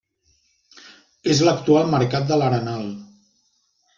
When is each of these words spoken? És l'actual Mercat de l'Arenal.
És 1.33 1.41
l'actual 1.49 1.93
Mercat 1.93 2.27
de 2.31 2.39
l'Arenal. 2.43 2.91